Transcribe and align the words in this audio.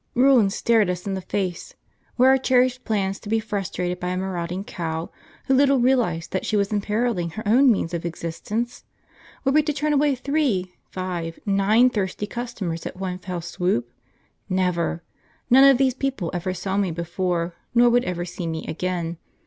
Ruin 0.15 0.49
stared 0.49 0.89
us 0.89 1.05
in 1.05 1.13
the 1.13 1.21
face. 1.21 1.75
Were 2.17 2.29
our 2.29 2.39
cherished 2.39 2.83
plans 2.83 3.19
to 3.19 3.29
be 3.29 3.39
frustrated 3.39 3.99
by 3.99 4.07
a 4.07 4.17
marauding 4.17 4.63
cow, 4.63 5.11
who 5.45 5.53
little 5.53 5.77
realised 5.79 6.31
that 6.31 6.43
she 6.43 6.57
was 6.57 6.73
imperilling 6.73 7.33
her 7.33 7.47
own 7.47 7.71
means 7.71 7.93
of 7.93 8.03
existence? 8.03 8.83
Were 9.45 9.51
we 9.51 9.61
to 9.61 9.71
turn 9.71 9.93
away 9.93 10.15
three, 10.15 10.73
five, 10.89 11.37
nine 11.45 11.91
thirsty 11.91 12.25
customers 12.25 12.87
at 12.87 12.97
one 12.97 13.19
fell 13.19 13.41
swoop? 13.41 13.91
Never! 14.49 15.03
None 15.51 15.65
of 15.69 15.77
these 15.77 15.93
people 15.93 16.31
ever 16.33 16.51
saw 16.51 16.77
me 16.77 16.89
before, 16.89 17.53
nor 17.75 17.87
would 17.91 18.05
ever 18.05 18.25
see 18.25 18.47
me 18.47 18.65
again. 18.65 19.19